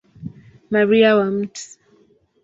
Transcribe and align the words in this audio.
Maria 0.71 1.11
wa 1.17 1.27
Mt. 1.35 1.55